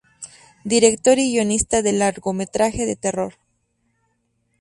Director 0.63 1.19
y 1.19 1.29
guionista 1.31 1.83
del 1.83 1.99
largometraje 1.99 2.87
de 2.87 2.95
terror. 2.95 3.35